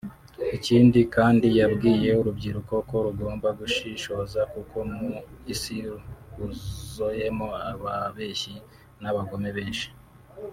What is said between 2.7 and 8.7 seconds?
ko rugomba gushishoza kuko mu isi huzoyemo ababeshyi